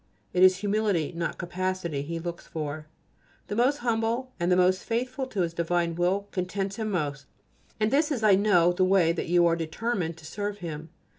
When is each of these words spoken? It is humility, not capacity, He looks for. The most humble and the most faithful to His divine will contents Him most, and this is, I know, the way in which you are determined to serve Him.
It 0.33 0.41
is 0.41 0.57
humility, 0.57 1.13
not 1.15 1.37
capacity, 1.37 2.01
He 2.01 2.17
looks 2.17 2.47
for. 2.47 2.87
The 3.49 3.55
most 3.55 3.77
humble 3.85 4.31
and 4.39 4.51
the 4.51 4.55
most 4.57 4.83
faithful 4.83 5.27
to 5.27 5.41
His 5.41 5.53
divine 5.53 5.93
will 5.93 6.27
contents 6.31 6.77
Him 6.77 6.89
most, 6.89 7.27
and 7.79 7.91
this 7.91 8.11
is, 8.11 8.23
I 8.23 8.33
know, 8.33 8.71
the 8.73 8.83
way 8.83 9.11
in 9.11 9.15
which 9.15 9.27
you 9.29 9.45
are 9.45 9.55
determined 9.55 10.17
to 10.17 10.25
serve 10.25 10.57
Him. 10.57 10.89